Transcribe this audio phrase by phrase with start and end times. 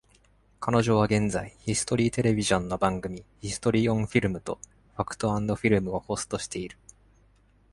[0.59, 4.57] 彼女は現在、ヒストリー・テレビジョンの番組「ヒストリー・オン・フィルム」と
[4.97, 6.75] 「ファクト・アンド・フィルム」をホストしている。